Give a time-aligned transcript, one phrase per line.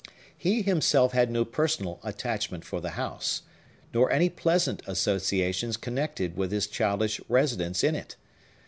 [0.35, 3.43] He himself had no personal attachment for the house,
[3.93, 8.15] nor any pleasant associations connected with his childish residence in it.